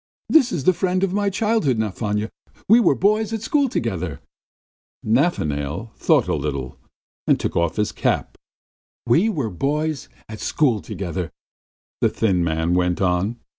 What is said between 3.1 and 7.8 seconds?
at school together!" Nafanail thought a little and took off